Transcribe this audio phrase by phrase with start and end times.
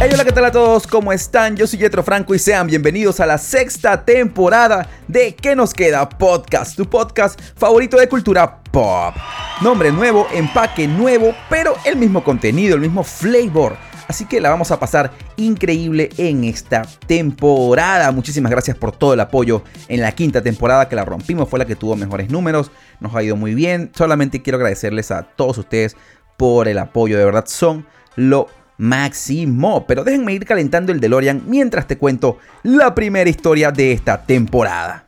[0.00, 0.86] Hey, hola, ¿qué tal a todos?
[0.86, 1.56] ¿Cómo están?
[1.56, 6.06] Yo soy Jetro Franco y sean bienvenidos a la sexta temporada de ¿Qué nos queda?
[6.06, 9.14] Podcast, tu podcast favorito de cultura pop.
[9.62, 13.78] Nombre nuevo, empaque nuevo, pero el mismo contenido, el mismo flavor.
[14.08, 18.10] Así que la vamos a pasar increíble en esta temporada.
[18.12, 21.48] Muchísimas gracias por todo el apoyo en la quinta temporada que la rompimos.
[21.48, 22.70] Fue la que tuvo mejores números.
[23.00, 23.90] Nos ha ido muy bien.
[23.94, 25.96] Solamente quiero agradecerles a todos ustedes
[26.36, 27.18] por el apoyo.
[27.18, 29.86] De verdad son lo máximo.
[29.86, 35.03] Pero déjenme ir calentando el DeLorean mientras te cuento la primera historia de esta temporada.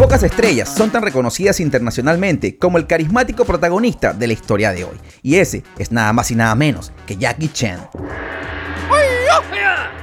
[0.00, 4.96] Pocas estrellas son tan reconocidas internacionalmente como el carismático protagonista de la historia de hoy,
[5.22, 7.86] y ese es nada más y nada menos que Jackie Chan.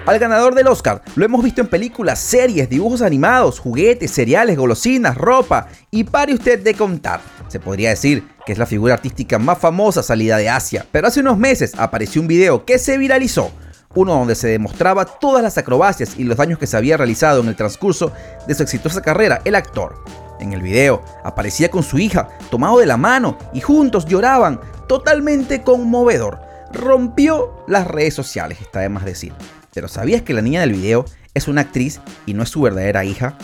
[0.05, 5.17] Al ganador del Oscar lo hemos visto en películas, series, dibujos animados, juguetes, cereales, golosinas,
[5.17, 7.20] ropa y pare usted de contar.
[7.48, 11.21] Se podría decir que es la figura artística más famosa salida de Asia, pero hace
[11.21, 13.51] unos meses apareció un video que se viralizó,
[13.96, 17.48] uno donde se demostraba todas las acrobacias y los daños que se había realizado en
[17.48, 18.12] el transcurso
[18.48, 20.04] de su exitosa carrera el actor.
[20.40, 25.63] En el video aparecía con su hija, tomado de la mano, y juntos lloraban, totalmente
[25.63, 26.40] conmovedor.
[26.74, 29.34] Rompió las redes sociales, está de más decir.
[29.74, 33.04] Pero ¿sabías que la niña del video es una actriz y no es su verdadera
[33.04, 33.38] hija?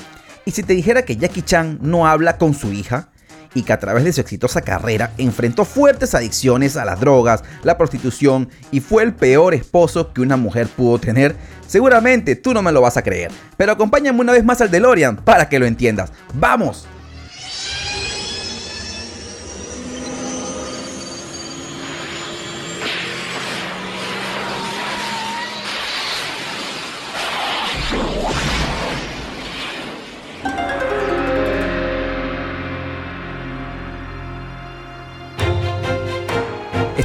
[0.45, 3.09] Y si te dijera que Jackie Chan no habla con su hija,
[3.53, 7.77] y que a través de su exitosa carrera enfrentó fuertes adicciones a las drogas, la
[7.77, 11.35] prostitución y fue el peor esposo que una mujer pudo tener,
[11.67, 13.31] seguramente tú no me lo vas a creer.
[13.57, 16.11] Pero acompáñame una vez más al DeLorean para que lo entiendas.
[16.33, 16.87] ¡Vamos!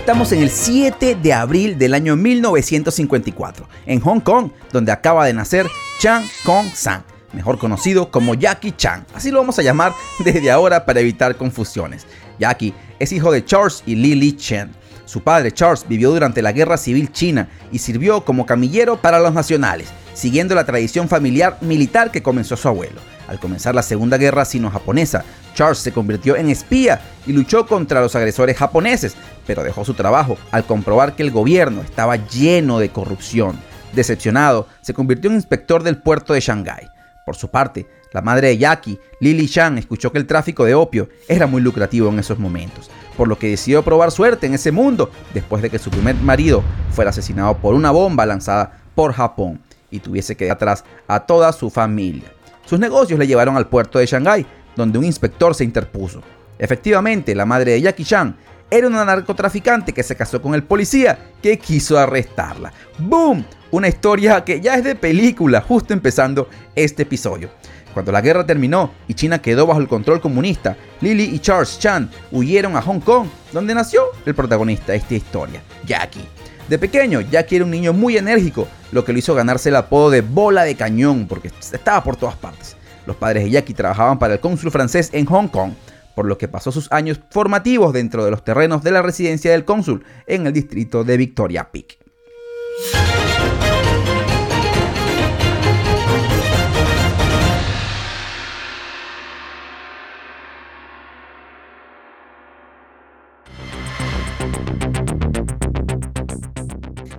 [0.09, 5.35] Estamos en el 7 de abril del año 1954, en Hong Kong, donde acaba de
[5.35, 5.67] nacer
[6.01, 7.03] Chan Kong Sang,
[7.35, 9.05] mejor conocido como Jackie Chan.
[9.13, 9.93] Así lo vamos a llamar
[10.25, 12.07] desde ahora para evitar confusiones.
[12.39, 14.71] Jackie es hijo de Charles y Lily Chen.
[15.05, 19.35] Su padre Charles vivió durante la Guerra Civil China y sirvió como camillero para los
[19.35, 22.99] nacionales, siguiendo la tradición familiar militar que comenzó su abuelo.
[23.29, 25.27] Al comenzar la Segunda Guerra Sino-Japonesa,
[25.59, 30.39] Charles se convirtió en espía y luchó contra los agresores japoneses, pero dejó su trabajo
[30.53, 33.59] al comprobar que el gobierno estaba lleno de corrupción.
[33.93, 36.87] Decepcionado, se convirtió en inspector del puerto de Shanghái.
[37.27, 41.09] Por su parte, la madre de Jackie, Lily Chan, escuchó que el tráfico de opio
[41.27, 45.11] era muy lucrativo en esos momentos, por lo que decidió probar suerte en ese mundo
[45.35, 49.61] después de que su primer marido fuera asesinado por una bomba lanzada por Japón
[49.91, 52.31] y tuviese que atrás a toda su familia.
[52.65, 54.47] Sus negocios le llevaron al puerto de Shanghái,
[54.79, 56.23] donde un inspector se interpuso.
[56.59, 58.37] Efectivamente, la madre de Jackie Chan
[58.71, 62.73] era una narcotraficante que se casó con el policía que quiso arrestarla.
[62.99, 63.45] ¡Boom!
[63.71, 67.51] Una historia que ya es de película, justo empezando este episodio.
[67.93, 72.09] Cuando la guerra terminó y China quedó bajo el control comunista, Lily y Charles Chan
[72.31, 76.25] huyeron a Hong Kong, donde nació el protagonista de esta historia, Jackie.
[76.69, 80.11] De pequeño, Jackie era un niño muy enérgico, lo que lo hizo ganarse el apodo
[80.11, 82.78] de bola de cañón, porque estaba por todas partes.
[83.09, 85.73] Los padres de Jackie trabajaban para el cónsul francés en Hong Kong,
[86.15, 89.65] por lo que pasó sus años formativos dentro de los terrenos de la residencia del
[89.65, 91.97] cónsul en el distrito de Victoria Peak.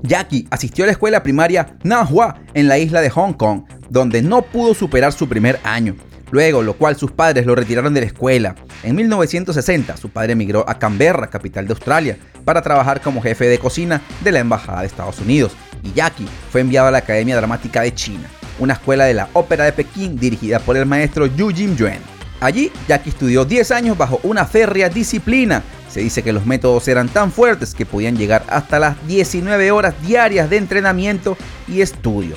[0.03, 4.41] Jackie asistió a la escuela primaria Nanhua en la isla de Hong Kong, donde no
[4.41, 5.95] pudo superar su primer año.
[6.31, 8.55] Luego, lo cual sus padres lo retiraron de la escuela.
[8.83, 13.57] En 1960, su padre emigró a Canberra, capital de Australia, para trabajar como jefe de
[13.57, 15.53] cocina de la Embajada de Estados Unidos.
[15.83, 18.29] Y Jackie fue enviado a la Academia Dramática de China,
[18.59, 22.01] una escuela de la ópera de Pekín dirigida por el maestro Yu Jim Yuen.
[22.41, 27.09] Allí, Jackie estudió 10 años bajo una férrea disciplina se dice que los métodos eran
[27.09, 31.35] tan fuertes que podían llegar hasta las 19 horas diarias de entrenamiento
[31.67, 32.35] y estudio.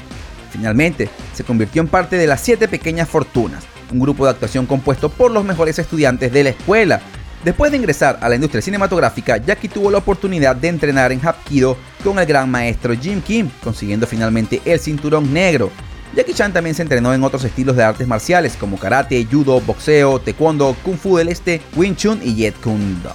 [0.52, 5.08] Finalmente, se convirtió en parte de las Siete Pequeñas Fortunas, un grupo de actuación compuesto
[5.08, 7.00] por los mejores estudiantes de la escuela.
[7.42, 11.76] Después de ingresar a la industria cinematográfica, Jackie tuvo la oportunidad de entrenar en Hapkido
[12.04, 15.70] con el gran maestro Jim Kim, consiguiendo finalmente el cinturón negro.
[16.14, 20.18] Jackie Chan también se entrenó en otros estilos de artes marciales como karate, judo, boxeo,
[20.18, 23.12] taekwondo, kung fu del este, wing chun y jet kune do.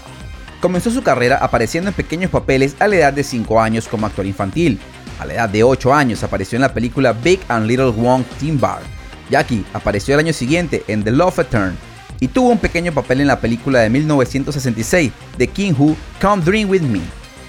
[0.60, 4.26] Comenzó su carrera apareciendo en pequeños papeles a la edad de 5 años como actor
[4.26, 4.80] infantil.
[5.20, 8.60] A la edad de 8 años apareció en la película Big and Little Wong Team
[8.60, 8.82] Bar.
[9.30, 11.76] Jackie apareció el año siguiente en The Love Turn
[12.20, 16.70] y tuvo un pequeño papel en la película de 1966 de King Who Come Dream
[16.70, 17.02] With Me.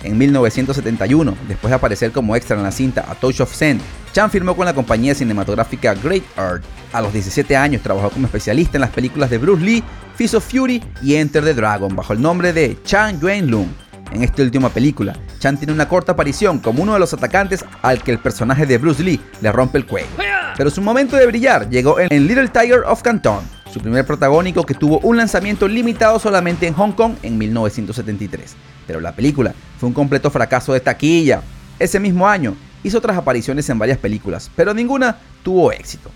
[0.05, 3.81] En 1971, después de aparecer como extra en la cinta A Touch of Zen,
[4.12, 6.62] Chan firmó con la compañía cinematográfica Great Art.
[6.93, 10.49] A los 17 años trabajó como especialista en las películas de Bruce Lee, Fist of
[10.49, 13.69] Fury y Enter the Dragon bajo el nombre de Chan Yuen Lung.
[14.13, 18.03] En esta última película, Chan tiene una corta aparición como uno de los atacantes al
[18.03, 20.09] que el personaje de Bruce Lee le rompe el cuello.
[20.57, 24.75] Pero su momento de brillar llegó en Little Tiger of Canton, su primer protagónico que
[24.75, 28.57] tuvo un lanzamiento limitado solamente en Hong Kong en 1973.
[28.87, 31.43] Pero la película fue un completo fracaso de taquilla.
[31.79, 36.11] Ese mismo año hizo otras apariciones en varias películas, pero ninguna tuvo éxito.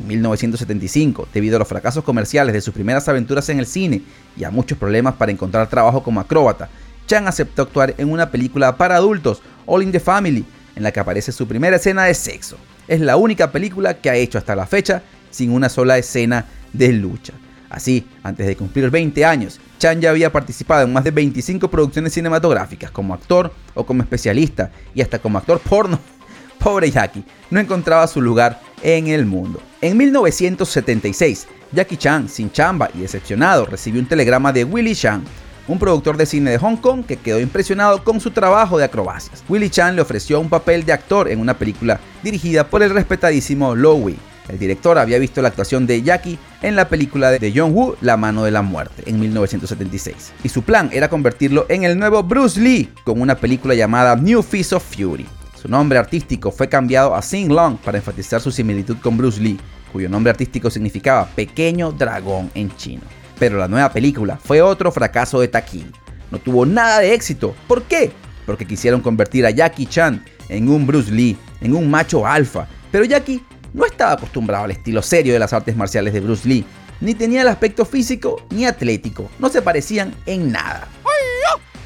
[0.00, 4.02] En 1975, debido a los fracasos comerciales de sus primeras aventuras en el cine
[4.36, 6.68] y a muchos problemas para encontrar trabajo como acróbata,
[7.06, 10.44] Chan aceptó actuar en una película para adultos, All in the Family,
[10.76, 12.56] en la que aparece su primera escena de sexo.
[12.88, 16.92] Es la única película que ha hecho hasta la fecha sin una sola escena de
[16.92, 17.32] lucha.
[17.70, 22.12] Así, antes de cumplir 20 años, Chan ya había participado en más de 25 producciones
[22.12, 25.98] cinematográficas como actor o como especialista y hasta como actor porno.
[26.58, 29.60] Pobre Jackie, no encontraba su lugar en el mundo.
[29.80, 35.24] En 1976, Jackie Chan, sin chamba y decepcionado, recibió un telegrama de Willie Chan,
[35.68, 39.44] un productor de cine de Hong Kong que quedó impresionado con su trabajo de acrobacias.
[39.48, 43.74] Willie Chan le ofreció un papel de actor en una película dirigida por el respetadísimo
[43.74, 44.18] Lo Wei.
[44.48, 48.18] El director había visto la actuación de Jackie en la película de John Woo, La
[48.18, 50.32] mano de la muerte, en 1976.
[50.42, 54.42] Y su plan era convertirlo en el nuevo Bruce Lee, con una película llamada New
[54.42, 55.26] Fist of Fury.
[55.54, 59.58] Su nombre artístico fue cambiado a Sing Long para enfatizar su similitud con Bruce Lee,
[59.90, 63.23] cuyo nombre artístico significaba pequeño dragón en chino.
[63.38, 65.86] Pero la nueva película fue otro fracaso de taquilla.
[66.30, 67.54] No tuvo nada de éxito.
[67.66, 68.12] ¿Por qué?
[68.46, 72.66] Porque quisieron convertir a Jackie Chan en un Bruce Lee, en un macho alfa.
[72.90, 73.42] Pero Jackie
[73.72, 76.64] no estaba acostumbrado al estilo serio de las artes marciales de Bruce Lee,
[77.00, 80.88] ni tenía el aspecto físico ni atlético, no se parecían en nada.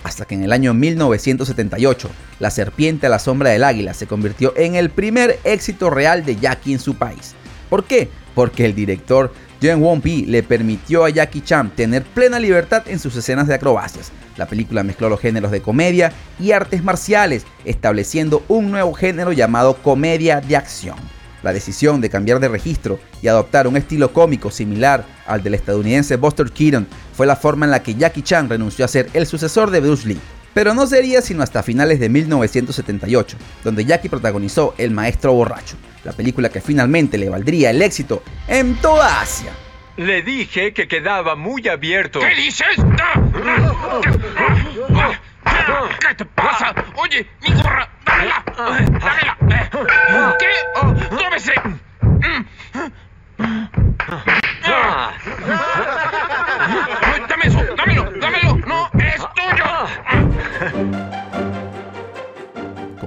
[0.04, 2.08] Hasta que en el año 1978,
[2.38, 6.36] La serpiente a la sombra del águila se convirtió en el primer éxito real de
[6.36, 7.34] Jackie en su país.
[7.68, 8.08] ¿Por qué?
[8.34, 12.98] Porque el director Jen Won Pi le permitió a Jackie Chan tener plena libertad en
[12.98, 14.12] sus escenas de acrobacias.
[14.36, 19.74] La película mezcló los géneros de comedia y artes marciales, estableciendo un nuevo género llamado
[19.82, 20.96] comedia de acción.
[21.42, 26.16] La decisión de cambiar de registro y adoptar un estilo cómico similar al del estadounidense
[26.16, 29.70] Buster Keaton fue la forma en la que Jackie Chan renunció a ser el sucesor
[29.70, 30.20] de Bruce Lee.
[30.58, 36.10] Pero no sería sino hasta finales de 1978, donde Jackie protagonizó El Maestro Borracho, la
[36.10, 39.52] película que finalmente le valdría el éxito en toda Asia.
[39.98, 42.18] Le dije que quedaba muy abierto.
[42.18, 42.66] ¿Qué dices?
[46.00, 46.74] ¿Qué te pasa?
[46.96, 48.44] Oye, mi gorra, dámela.
[48.98, 49.38] Dámela.
[50.40, 50.48] ¿Qué?
[51.16, 51.52] ¡Tómese!
[57.28, 58.47] Dame eso, dámelo, dámelo.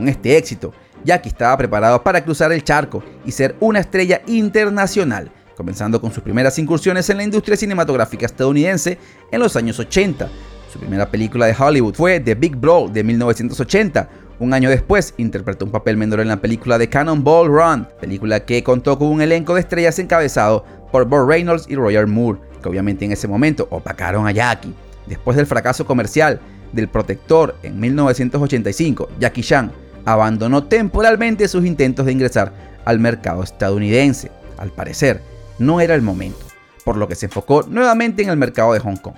[0.02, 0.74] Con este éxito,
[1.06, 6.24] Jackie estaba preparado para cruzar el charco y ser una estrella internacional, comenzando con sus
[6.24, 8.98] primeras incursiones en la industria cinematográfica estadounidense
[9.32, 10.28] en los años 80.
[10.74, 14.10] Su primera película de Hollywood fue The Big Brawl de 1980.
[14.40, 18.64] Un año después interpretó un papel menor en la película de Cannonball Run, película que
[18.64, 23.06] contó con un elenco de estrellas encabezado por Bob Reynolds y Roger Moore, que obviamente
[23.06, 24.74] en ese momento opacaron a Jackie.
[25.06, 26.40] Después del fracaso comercial
[26.72, 29.72] del Protector en 1985, Jackie Chan
[30.06, 32.54] abandonó temporalmente sus intentos de ingresar
[32.86, 34.32] al mercado estadounidense.
[34.58, 35.22] Al parecer,
[35.60, 36.46] no era el momento,
[36.84, 39.16] por lo que se enfocó nuevamente en el mercado de Hong Kong.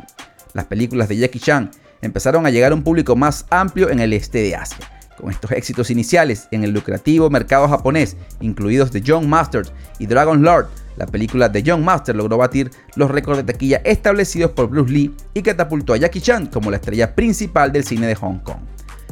[0.53, 1.71] Las películas de Jackie Chan
[2.01, 4.89] empezaron a llegar a un público más amplio en el este de Asia.
[5.17, 10.41] Con estos éxitos iniciales en el lucrativo mercado japonés, incluidos The Young Masters y Dragon
[10.41, 14.91] Lord, la película The Young Master logró batir los récords de taquilla establecidos por Bruce
[14.91, 18.59] Lee y catapultó a Jackie Chan como la estrella principal del cine de Hong Kong.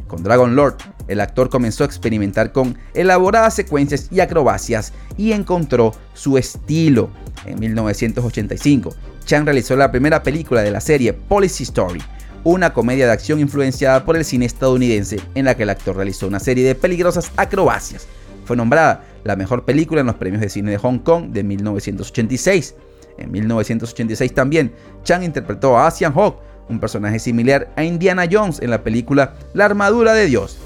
[0.07, 0.75] Con Dragon Lord,
[1.07, 7.09] el actor comenzó a experimentar con elaboradas secuencias y acrobacias y encontró su estilo.
[7.45, 8.93] En 1985,
[9.25, 12.01] Chan realizó la primera película de la serie Policy Story,
[12.43, 16.27] una comedia de acción influenciada por el cine estadounidense en la que el actor realizó
[16.27, 18.07] una serie de peligrosas acrobacias.
[18.45, 22.75] Fue nombrada la mejor película en los premios de cine de Hong Kong de 1986.
[23.17, 26.37] En 1986 también, Chan interpretó a Asian Hawk,
[26.69, 30.57] un personaje similar a Indiana Jones en la película La armadura de Dios.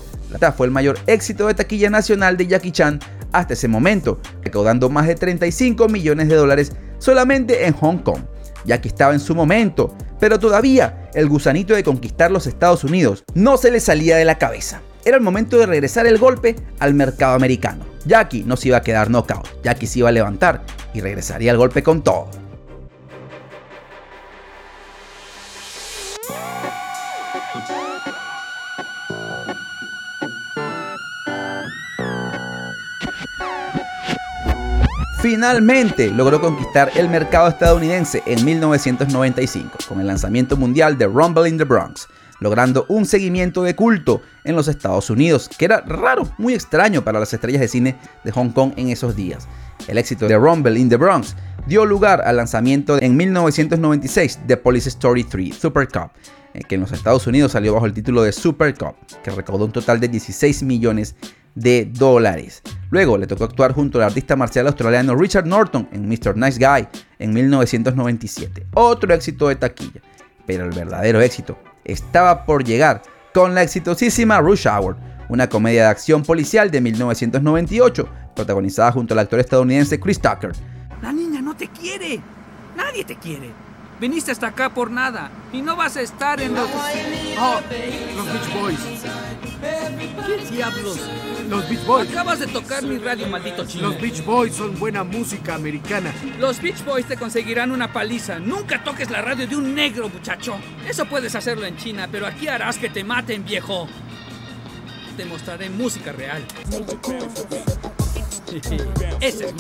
[0.56, 3.00] Fue el mayor éxito de taquilla nacional de Jackie Chan
[3.32, 8.22] hasta ese momento, recaudando más de 35 millones de dólares solamente en Hong Kong.
[8.66, 13.58] Jackie estaba en su momento, pero todavía el gusanito de conquistar los Estados Unidos no
[13.58, 14.82] se le salía de la cabeza.
[15.04, 17.86] era el momento de regresar el golpe al mercado americano.
[18.06, 20.64] Jackie no se iba a quedar knockout, Jackie se iba a levantar
[20.96, 22.30] y regresaría el golpe con todo.
[35.28, 41.58] Finalmente logró conquistar el mercado estadounidense en 1995 con el lanzamiento mundial de Rumble in
[41.58, 42.08] the Bronx,
[42.40, 47.20] logrando un seguimiento de culto en los Estados Unidos, que era raro, muy extraño para
[47.20, 49.48] las estrellas de cine de Hong Kong en esos días.
[49.88, 54.90] El éxito de Rumble in the Bronx dio lugar al lanzamiento en 1996 de Police
[54.90, 56.12] Story 3 Super Cup,
[56.54, 59.66] eh, que en los Estados Unidos salió bajo el título de Super Cup, que recaudó
[59.66, 61.16] un total de 16 millones
[61.56, 62.62] de dólares.
[62.92, 66.38] Luego le tocó actuar junto al artista marcial australiano Richard Norton en Mr.
[66.38, 66.88] Nice Guy
[67.20, 68.68] en 1997.
[68.74, 70.02] Otro éxito de taquilla.
[70.46, 73.02] Pero el verdadero éxito estaba por llegar
[73.34, 74.96] con la exitosísima Rush Hour,
[75.30, 80.52] una comedia de acción policial de 1998, protagonizada junto al actor estadounidense Chris Tucker.
[81.02, 82.22] La niña no te quiere.
[82.78, 83.50] Nadie te quiere.
[84.00, 86.70] Viniste hasta acá por nada y no vas a estar en los...
[87.40, 87.60] Oh,
[88.16, 88.80] los Beach Boys.
[90.26, 91.00] ¿Qué diablos?
[91.50, 92.10] Los Beach Boys.
[92.10, 93.90] Acabas de tocar mi radio, maldito chino.
[93.90, 96.14] Los Beach Boys son buena música americana.
[96.40, 98.40] Los Beach Boys te conseguirán una paliza.
[98.40, 100.58] Nunca toques la radio de un negro, muchacho.
[100.88, 103.88] Eso puedes hacerlo en China, pero aquí harás que te maten, viejo.
[105.18, 106.44] Te mostraré música real.
[109.22, 109.54] Ese es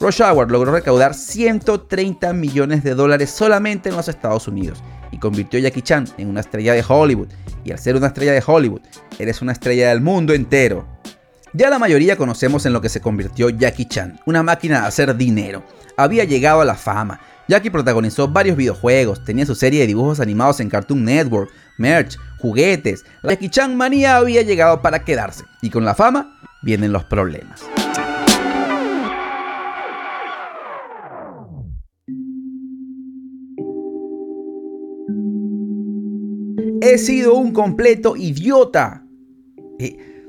[0.00, 5.60] Rush Hour logró recaudar 130 millones de dólares solamente en los Estados Unidos y convirtió
[5.60, 7.28] a Jackie Chan en una estrella de Hollywood.
[7.64, 8.80] Y al ser una estrella de Hollywood,
[9.18, 10.86] eres una estrella del mundo entero.
[11.52, 15.14] Ya la mayoría conocemos en lo que se convirtió Jackie Chan, una máquina de hacer
[15.16, 15.62] dinero.
[15.98, 17.20] Había llegado a la fama.
[17.46, 23.04] Jackie protagonizó varios videojuegos, tenía su serie de dibujos animados en Cartoon Network, merch, juguetes.
[23.20, 25.44] La Jackie Chan manía había llegado para quedarse.
[25.60, 27.60] Y con la fama vienen los problemas.
[36.82, 39.04] He sido un completo idiota.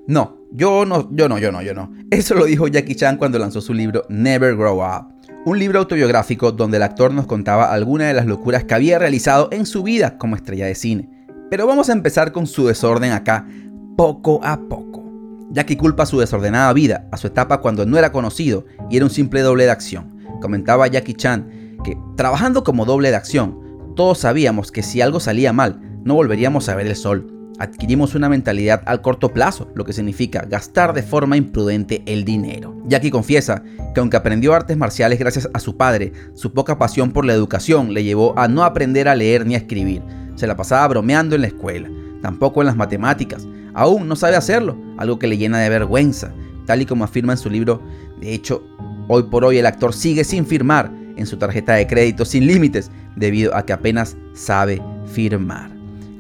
[0.08, 1.94] no, yo no, yo no, yo no, yo no.
[2.10, 5.14] Eso lo dijo Jackie Chan cuando lanzó su libro Never Grow Up.
[5.46, 9.48] Un libro autobiográfico donde el actor nos contaba algunas de las locuras que había realizado
[9.52, 11.10] en su vida como estrella de cine.
[11.50, 13.48] Pero vamos a empezar con su desorden acá,
[13.96, 15.04] poco a poco.
[15.52, 19.12] Jackie culpa su desordenada vida a su etapa cuando no era conocido y era un
[19.12, 20.18] simple doble de acción.
[20.42, 25.54] Comentaba Jackie Chan que trabajando como doble de acción, todos sabíamos que si algo salía
[25.54, 27.28] mal, no volveríamos a ver el sol.
[27.60, 32.76] Adquirimos una mentalidad al corto plazo, lo que significa gastar de forma imprudente el dinero.
[32.86, 37.24] Jackie confiesa que aunque aprendió artes marciales gracias a su padre, su poca pasión por
[37.24, 40.02] la educación le llevó a no aprender a leer ni a escribir.
[40.36, 41.90] Se la pasaba bromeando en la escuela,
[42.22, 43.48] tampoco en las matemáticas.
[43.74, 46.34] Aún no sabe hacerlo, algo que le llena de vergüenza,
[46.66, 47.82] tal y como afirma en su libro.
[48.20, 48.64] De hecho,
[49.08, 52.90] hoy por hoy el actor sigue sin firmar en su tarjeta de crédito sin límites
[53.16, 55.71] debido a que apenas sabe firmar.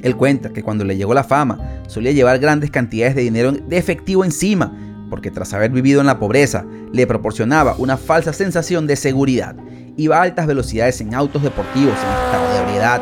[0.02, 3.78] Él cuenta que cuando le llegó la fama solía llevar grandes cantidades de dinero de
[3.78, 4.76] efectivo encima,
[5.10, 9.56] porque tras haber vivido en la pobreza le proporcionaba una falsa sensación de seguridad.
[9.98, 13.02] Iba a altas velocidades en autos deportivos en estado de ebriedad.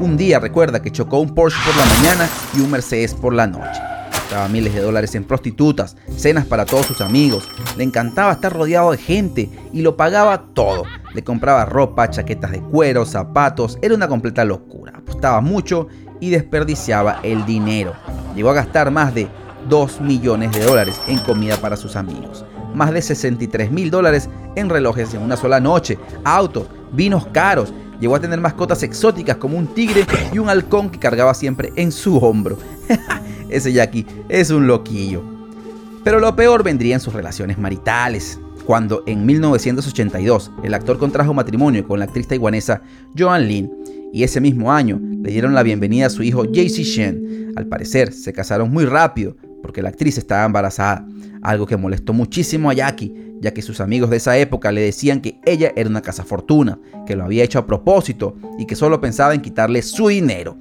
[0.00, 3.46] Un día recuerda que chocó un Porsche por la mañana y un Mercedes por la
[3.46, 3.80] noche.
[4.10, 7.46] Gastaba miles de dólares en prostitutas, cenas para todos sus amigos.
[7.76, 10.84] Le encantaba estar rodeado de gente y lo pagaba todo.
[11.14, 13.78] Le compraba ropa, chaquetas de cuero, zapatos.
[13.82, 14.94] Era una completa locura.
[14.96, 15.88] Apostaba mucho
[16.20, 17.94] y desperdiciaba el dinero.
[18.34, 19.28] Llegó a gastar más de
[19.68, 24.68] 2 millones de dólares en comida para sus amigos, más de 63 mil dólares en
[24.68, 27.72] relojes en una sola noche, autos, vinos caros.
[28.00, 31.92] Llegó a tener mascotas exóticas como un tigre y un halcón que cargaba siempre en
[31.92, 32.56] su hombro.
[33.50, 35.22] Ese Jackie es un loquillo.
[36.02, 41.86] Pero lo peor vendría en sus relaciones maritales, cuando en 1982 el actor contrajo matrimonio
[41.86, 42.80] con la actriz taiwanesa
[43.18, 43.70] Joan Lin
[44.12, 47.52] y ese mismo año le dieron la bienvenida a su hijo JC Shen.
[47.56, 51.06] Al parecer se casaron muy rápido porque la actriz estaba embarazada,
[51.42, 55.20] algo que molestó muchísimo a Jackie, ya que sus amigos de esa época le decían
[55.20, 59.34] que ella era una fortuna, que lo había hecho a propósito y que solo pensaba
[59.34, 60.58] en quitarle su dinero.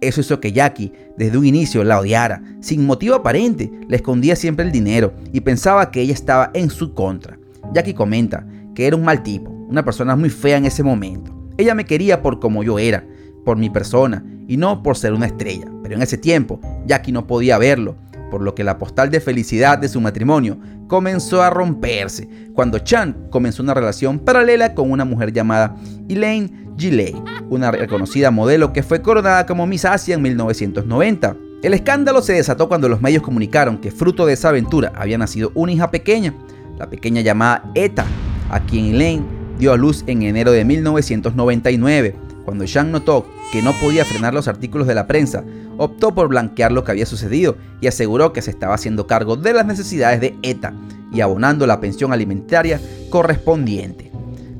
[0.00, 4.64] Eso hizo que Jackie desde un inicio la odiara, sin motivo aparente, le escondía siempre
[4.64, 7.38] el dinero y pensaba que ella estaba en su contra.
[7.74, 11.39] Jackie comenta que era un mal tipo, una persona muy fea en ese momento.
[11.60, 13.04] Ella me quería por como yo era,
[13.44, 15.66] por mi persona y no por ser una estrella.
[15.82, 17.96] Pero en ese tiempo, Jackie no podía verlo,
[18.30, 23.28] por lo que la postal de felicidad de su matrimonio comenzó a romperse cuando Chan
[23.30, 25.76] comenzó una relación paralela con una mujer llamada
[26.08, 27.14] Elaine Gilley,
[27.50, 31.36] una reconocida modelo que fue coronada como Miss Asia en 1990.
[31.62, 35.52] El escándalo se desató cuando los medios comunicaron que fruto de esa aventura había nacido
[35.54, 36.34] una hija pequeña,
[36.78, 38.06] la pequeña llamada Eta,
[38.48, 42.16] a quien Elaine dio a luz en enero de 1999.
[42.44, 45.44] Cuando Chan notó que no podía frenar los artículos de la prensa,
[45.76, 49.52] optó por blanquear lo que había sucedido y aseguró que se estaba haciendo cargo de
[49.52, 50.72] las necesidades de ETA
[51.12, 54.10] y abonando la pensión alimentaria correspondiente.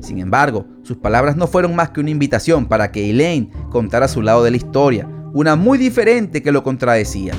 [0.01, 4.21] Sin embargo, sus palabras no fueron más que una invitación para que Elaine contara su
[4.21, 7.33] lado de la historia, una muy diferente que lo contradecía.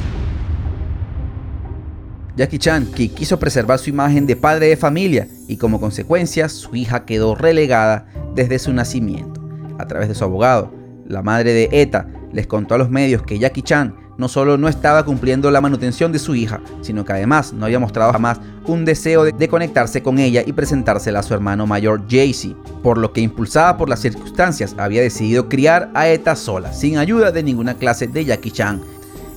[2.37, 6.75] Jackie Chan, que quiso preservar su imagen de padre de familia y como consecuencia su
[6.75, 9.41] hija quedó relegada desde su nacimiento.
[9.79, 10.73] A través de su abogado,
[11.07, 14.69] la madre de ETA les contó a los medios que Jackie Chan no solo no
[14.69, 18.85] estaba cumpliendo la manutención de su hija, sino que además no había mostrado jamás un
[18.85, 23.21] deseo de, conectarse con ella y presentársela a su hermano mayor Jaycee, por lo que
[23.21, 28.07] impulsada por las circunstancias había decidido criar a ETA sola, sin ayuda de ninguna clase
[28.07, 28.81] de Jackie Chan.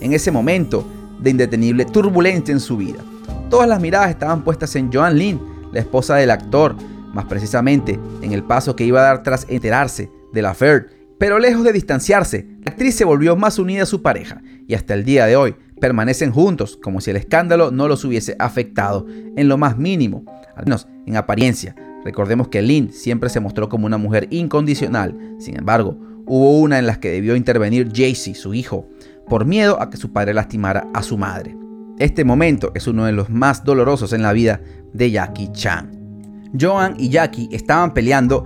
[0.01, 0.85] En ese momento
[1.19, 2.99] de indetenible turbulencia en su vida,
[3.49, 5.39] todas las miradas estaban puestas en Joan Lin,
[5.71, 6.75] la esposa del actor,
[7.13, 10.89] más precisamente en el paso que iba a dar tras enterarse de la affair.
[11.17, 14.93] Pero lejos de distanciarse, la actriz se volvió más unida a su pareja y hasta
[14.93, 19.47] el día de hoy permanecen juntos como si el escándalo no los hubiese afectado en
[19.47, 21.75] lo más mínimo, al menos en apariencia.
[22.03, 26.85] Recordemos que Lynn siempre se mostró como una mujer incondicional, sin embargo, hubo una en
[26.85, 28.87] la que debió intervenir Jaycee, su hijo,
[29.27, 31.55] por miedo a que su padre lastimara a su madre.
[31.97, 34.61] Este momento es uno de los más dolorosos en la vida
[34.93, 35.91] de Jackie Chan.
[36.59, 38.45] Joan y Jackie estaban peleando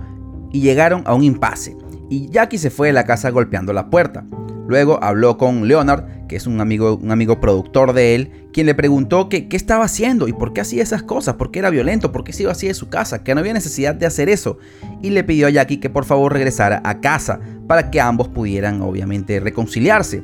[0.52, 1.76] y llegaron a un impasse
[2.10, 4.24] y Jackie se fue de la casa golpeando la puerta.
[4.68, 8.74] Luego habló con Leonard, que es un amigo, un amigo productor de él, quien le
[8.74, 12.12] preguntó que qué estaba haciendo y por qué hacía esas cosas, por qué era violento,
[12.12, 14.58] por qué se iba así de su casa, que no había necesidad de hacer eso.
[15.02, 18.80] Y le pidió a Jackie que por favor regresara a casa para que ambos pudieran
[18.82, 20.22] obviamente reconciliarse.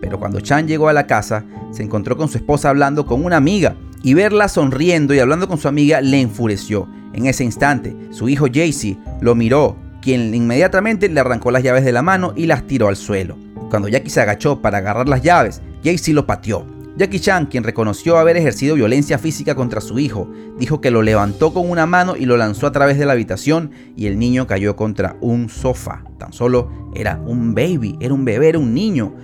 [0.00, 3.36] Pero cuando Chan llegó a la casa, se encontró con su esposa hablando con una
[3.36, 6.88] amiga y verla sonriendo y hablando con su amiga le enfureció.
[7.12, 11.92] En ese instante, su hijo Jaycee lo miró quien inmediatamente le arrancó las llaves de
[11.92, 13.38] la mano y las tiró al suelo.
[13.70, 16.66] Cuando Jackie se agachó para agarrar las llaves, Jaycee lo pateó.
[16.96, 21.52] Jackie Chan, quien reconoció haber ejercido violencia física contra su hijo, dijo que lo levantó
[21.52, 24.76] con una mano y lo lanzó a través de la habitación y el niño cayó
[24.76, 26.04] contra un sofá.
[26.18, 29.14] Tan solo era un baby, era un bebé, era un niño.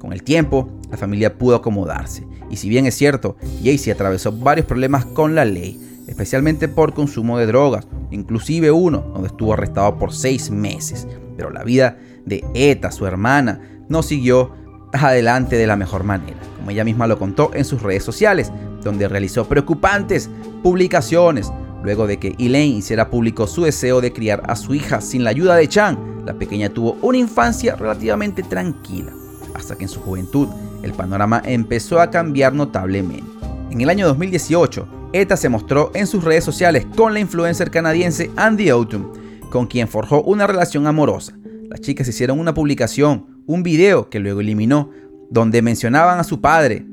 [0.00, 2.26] Con el tiempo, la familia pudo acomodarse.
[2.48, 7.36] Y si bien es cierto, Jaycee atravesó varios problemas con la ley, especialmente por consumo
[7.36, 11.06] de drogas, inclusive uno donde estuvo arrestado por seis meses.
[11.36, 13.60] Pero la vida de Eta, su hermana,
[13.90, 14.52] no siguió
[14.92, 18.50] adelante de la mejor manera, como ella misma lo contó en sus redes sociales,
[18.82, 20.30] donde realizó preocupantes
[20.62, 25.24] publicaciones luego de que Elaine hiciera público su deseo de criar a su hija sin
[25.24, 26.24] la ayuda de Chan.
[26.24, 29.12] La pequeña tuvo una infancia relativamente tranquila,
[29.54, 30.48] hasta que en su juventud
[30.82, 33.30] el panorama empezó a cambiar notablemente.
[33.70, 38.30] En el año 2018, ETA se mostró en sus redes sociales con la influencer canadiense
[38.36, 39.12] Andy Autumn,
[39.50, 41.36] con quien forjó una relación amorosa.
[41.68, 44.90] Las chicas hicieron una publicación, un video que luego eliminó,
[45.30, 46.84] donde mencionaban a su padre.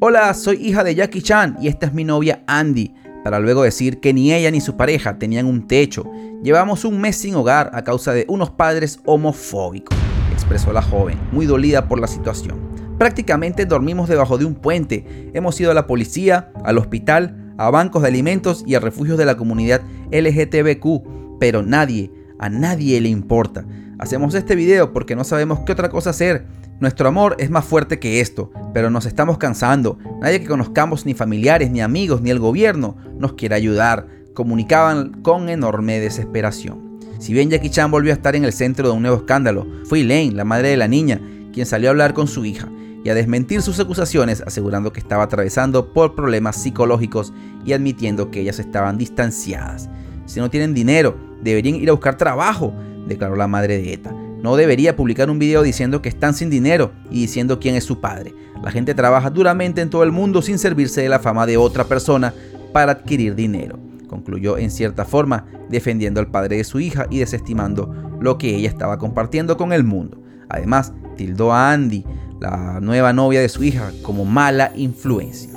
[0.00, 4.00] Hola, soy hija de Jackie Chan y esta es mi novia Andy, para luego decir
[4.00, 6.10] que ni ella ni su pareja tenían un techo.
[6.42, 9.96] Llevamos un mes sin hogar a causa de unos padres homofóbicos,
[10.40, 12.58] expresó la joven, muy dolida por la situación.
[12.98, 15.30] Prácticamente dormimos debajo de un puente.
[15.34, 19.26] Hemos ido a la policía, al hospital, a bancos de alimentos y a refugios de
[19.26, 23.66] la comunidad LGTBQ, pero nadie, a nadie le importa.
[23.98, 26.46] Hacemos este video porque no sabemos qué otra cosa hacer.
[26.80, 29.98] Nuestro amor es más fuerte que esto, pero nos estamos cansando.
[30.22, 34.08] Nadie que conozcamos, ni familiares, ni amigos, ni el gobierno, nos quiere ayudar.
[34.34, 36.89] Comunicaban con enorme desesperación.
[37.20, 40.00] Si bien Jackie Chan volvió a estar en el centro de un nuevo escándalo, fue
[40.00, 41.20] Elaine, la madre de la niña,
[41.52, 42.66] quien salió a hablar con su hija
[43.04, 48.40] y a desmentir sus acusaciones asegurando que estaba atravesando por problemas psicológicos y admitiendo que
[48.40, 49.90] ellas estaban distanciadas.
[50.24, 52.72] Si no tienen dinero, deberían ir a buscar trabajo,
[53.06, 54.12] declaró la madre de ETA.
[54.42, 58.00] No debería publicar un video diciendo que están sin dinero y diciendo quién es su
[58.00, 58.34] padre.
[58.64, 61.84] La gente trabaja duramente en todo el mundo sin servirse de la fama de otra
[61.84, 62.32] persona
[62.72, 63.89] para adquirir dinero.
[64.10, 68.68] Concluyó en cierta forma defendiendo al padre de su hija y desestimando lo que ella
[68.68, 70.20] estaba compartiendo con el mundo.
[70.48, 72.04] Además, tildó a Andy
[72.40, 75.52] la nueva novia de su hija, como mala influencia.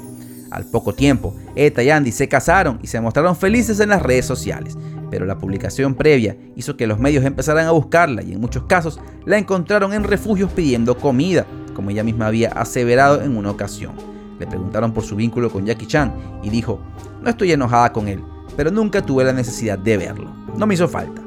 [0.51, 4.27] Al poco tiempo, Eta y Andy se casaron y se mostraron felices en las redes
[4.27, 4.77] sociales,
[5.09, 8.99] pero la publicación previa hizo que los medios empezaran a buscarla y en muchos casos
[9.25, 13.93] la encontraron en refugios pidiendo comida, como ella misma había aseverado en una ocasión.
[14.39, 16.13] Le preguntaron por su vínculo con Jackie Chan
[16.43, 16.79] y dijo,
[17.23, 18.21] no estoy enojada con él,
[18.55, 20.31] pero nunca tuve la necesidad de verlo.
[20.57, 21.21] No me hizo falta.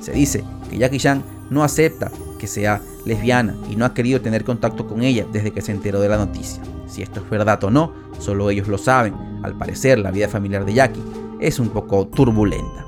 [0.00, 4.44] Se dice que Jackie Chan no acepta que sea lesbiana y no ha querido tener
[4.44, 6.62] contacto con ella desde que se enteró de la noticia.
[6.86, 9.14] Si esto es verdad o no, solo ellos lo saben.
[9.42, 11.02] Al parecer, la vida familiar de Jackie
[11.40, 12.87] es un poco turbulenta.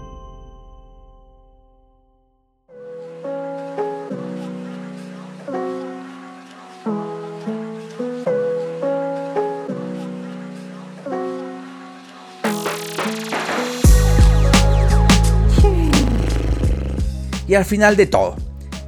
[17.51, 18.37] Y al final de todo,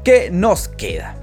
[0.05, 1.17] ¿qué nos queda?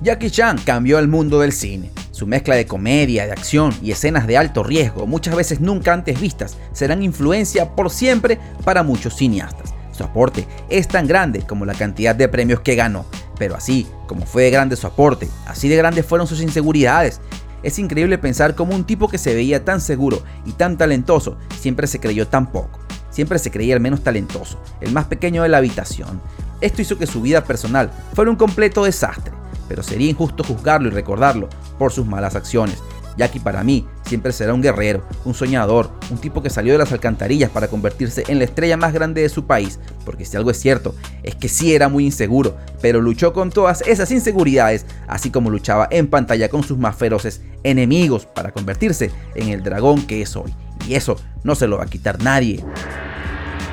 [0.00, 1.90] Jackie Chan cambió el mundo del cine.
[2.12, 6.18] Su mezcla de comedia, de acción y escenas de alto riesgo, muchas veces nunca antes
[6.18, 9.74] vistas, serán influencia por siempre para muchos cineastas.
[9.92, 13.04] Su aporte es tan grande como la cantidad de premios que ganó,
[13.38, 17.20] pero así como fue de grande su aporte, así de grandes fueron sus inseguridades.
[17.62, 21.86] Es increíble pensar cómo un tipo que se veía tan seguro y tan talentoso siempre
[21.86, 22.85] se creyó tan poco.
[23.16, 26.20] Siempre se creía el menos talentoso, el más pequeño de la habitación.
[26.60, 29.32] Esto hizo que su vida personal fuera un completo desastre,
[29.70, 31.48] pero sería injusto juzgarlo y recordarlo
[31.78, 32.76] por sus malas acciones.
[33.16, 36.92] Jackie para mí siempre será un guerrero, un soñador, un tipo que salió de las
[36.92, 40.60] alcantarillas para convertirse en la estrella más grande de su país, porque si algo es
[40.60, 45.48] cierto, es que sí era muy inseguro, pero luchó con todas esas inseguridades, así como
[45.48, 50.36] luchaba en pantalla con sus más feroces enemigos para convertirse en el dragón que es
[50.36, 50.52] hoy.
[50.86, 52.64] Y eso no se lo va a quitar nadie.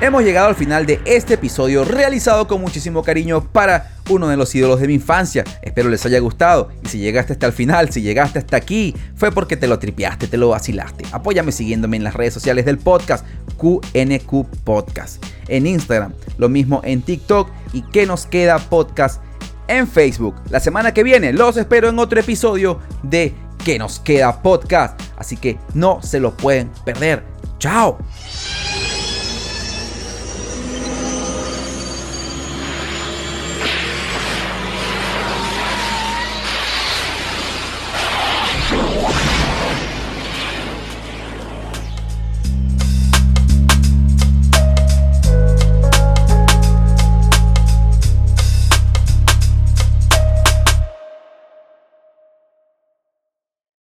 [0.00, 4.54] Hemos llegado al final de este episodio realizado con muchísimo cariño para uno de los
[4.54, 5.44] ídolos de mi infancia.
[5.62, 9.30] Espero les haya gustado y si llegaste hasta el final, si llegaste hasta aquí, fue
[9.30, 11.04] porque te lo tripiaste, te lo vacilaste.
[11.12, 13.24] Apóyame siguiéndome en las redes sociales del podcast
[13.56, 15.24] QNQ Podcast.
[15.48, 19.22] En Instagram, lo mismo en TikTok y que nos queda podcast
[19.68, 20.34] en Facebook.
[20.50, 23.32] La semana que viene los espero en otro episodio de
[23.64, 25.00] Que nos queda podcast.
[25.16, 27.24] Así que no se lo pueden perder.
[27.58, 27.98] Chao.